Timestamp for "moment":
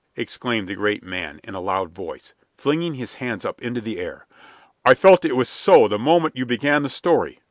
5.99-6.35